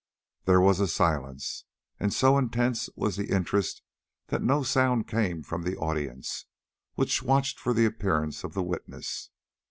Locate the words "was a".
0.59-0.87